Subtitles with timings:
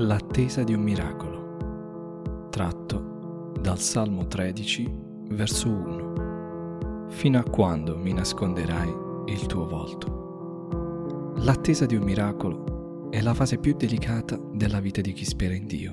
[0.00, 4.88] L'attesa di un miracolo, tratto dal Salmo 13,
[5.30, 7.08] verso 1.
[7.08, 8.94] Fino a quando mi nasconderai
[9.26, 11.32] il tuo volto?
[11.38, 15.66] L'attesa di un miracolo è la fase più delicata della vita di chi spera in
[15.66, 15.90] Dio.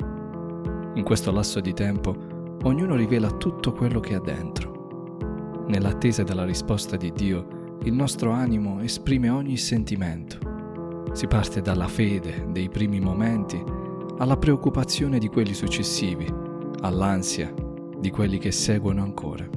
[0.94, 2.16] In questo lasso di tempo
[2.62, 5.66] ognuno rivela tutto quello che ha dentro.
[5.66, 10.38] Nell'attesa della risposta di Dio, il nostro animo esprime ogni sentimento.
[11.14, 13.85] Si parte dalla fede dei primi momenti
[14.18, 16.26] alla preoccupazione di quelli successivi,
[16.82, 17.54] all'ansia
[17.98, 19.48] di quelli che seguono ancora.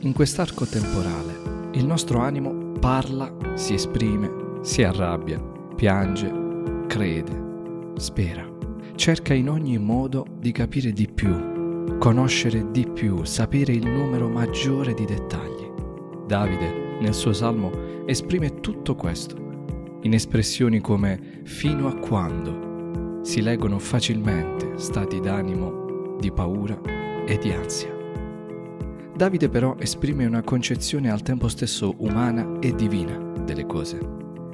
[0.00, 5.40] In quest'arco temporale il nostro animo parla, si esprime, si arrabbia,
[5.74, 6.30] piange,
[6.86, 8.46] crede, spera.
[8.94, 14.92] Cerca in ogni modo di capire di più, conoscere di più, sapere il numero maggiore
[14.92, 15.70] di dettagli.
[16.26, 19.36] Davide, nel suo salmo, esprime tutto questo,
[20.02, 22.71] in espressioni come fino a quando,
[23.22, 26.78] si leggono facilmente stati d'animo di paura
[27.26, 27.90] e di ansia.
[29.14, 33.98] Davide però esprime una concezione al tempo stesso umana e divina delle cose.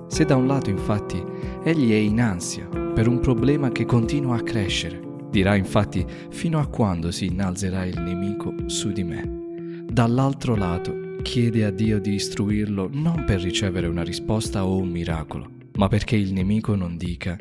[0.09, 1.23] Se da un lato infatti
[1.63, 6.67] egli è in ansia per un problema che continua a crescere, dirà infatti fino a
[6.67, 9.85] quando si innalzerà il nemico su di me.
[9.91, 15.51] Dall'altro lato chiede a Dio di istruirlo non per ricevere una risposta o un miracolo,
[15.77, 17.37] ma perché il nemico non dica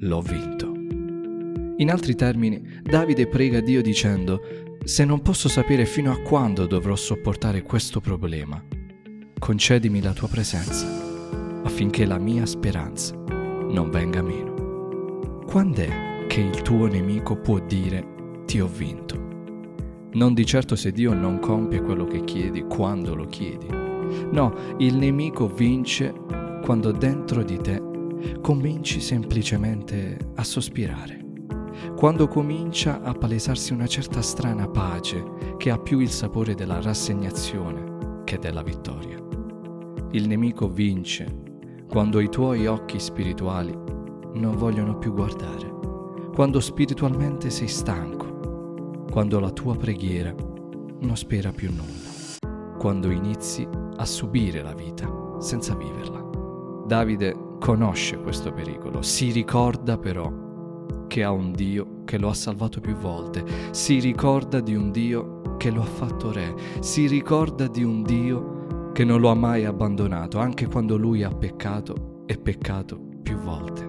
[0.00, 0.72] l'ho vinto.
[1.78, 4.40] In altri termini, Davide prega Dio dicendo,
[4.84, 8.62] se non posso sapere fino a quando dovrò sopportare questo problema,
[9.38, 10.86] concedimi la tua presenza,
[11.62, 15.42] affinché la mia speranza non venga meno.
[15.46, 19.26] Quando è che il tuo nemico può dire ti ho vinto?
[20.12, 23.66] Non di certo se Dio non compie quello che chiedi quando lo chiedi.
[24.30, 26.14] No, il nemico vince
[26.62, 27.87] quando dentro di te
[28.40, 31.24] cominci semplicemente a sospirare.
[31.96, 38.22] Quando comincia a palesarsi una certa strana pace che ha più il sapore della rassegnazione
[38.24, 39.16] che della vittoria.
[40.12, 41.46] Il nemico vince
[41.88, 43.72] quando i tuoi occhi spirituali
[44.34, 45.72] non vogliono più guardare,
[46.34, 50.34] quando spiritualmente sei stanco, quando la tua preghiera
[51.00, 53.66] non spera più nulla, quando inizi
[53.96, 56.26] a subire la vita senza viverla.
[56.86, 60.46] Davide conosce questo pericolo, si ricorda però
[61.08, 65.56] che ha un Dio che lo ha salvato più volte, si ricorda di un Dio
[65.56, 69.64] che lo ha fatto re, si ricorda di un Dio che non lo ha mai
[69.64, 73.86] abbandonato, anche quando lui ha peccato e peccato più volte.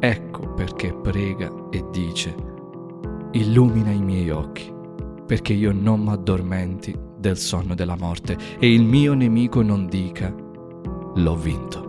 [0.00, 2.34] Ecco perché prega e dice,
[3.32, 4.72] illumina i miei occhi,
[5.26, 10.34] perché io non mi addormenti del sonno della morte e il mio nemico non dica,
[11.14, 11.83] l'ho vinto.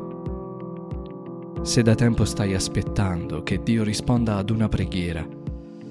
[1.66, 5.28] Se da tempo stai aspettando che Dio risponda ad una preghiera,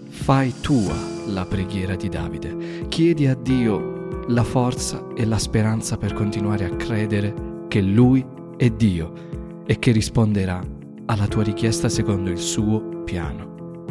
[0.07, 0.95] fai tua
[1.27, 2.87] la preghiera di Davide.
[2.87, 8.25] Chiedi a Dio la forza e la speranza per continuare a credere che Lui
[8.57, 10.63] è Dio e che risponderà
[11.07, 13.85] alla tua richiesta secondo il suo piano.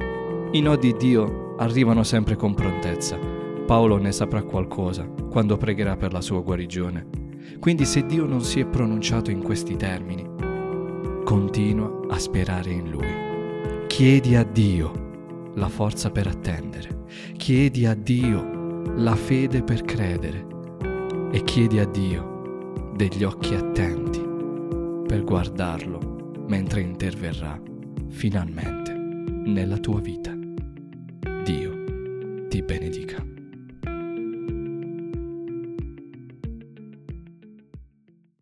[0.53, 3.19] I no di Dio arrivano sempre con prontezza.
[3.65, 7.07] Paolo ne saprà qualcosa quando pregherà per la sua guarigione.
[7.59, 10.31] Quindi se Dio non si è pronunciato in questi termini,
[11.23, 13.87] Continua a sperare in Lui.
[13.87, 17.05] Chiedi a Dio la forza per attendere.
[17.37, 20.45] Chiedi a Dio la fede per credere.
[21.31, 24.19] E chiedi a Dio degli occhi attenti
[25.07, 27.59] per guardarlo mentre interverrà
[28.09, 30.37] finalmente nella tua vita.
[31.43, 33.42] Dio ti benedica.